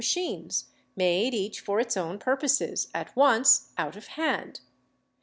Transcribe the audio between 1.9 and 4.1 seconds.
own purposes, at once, out of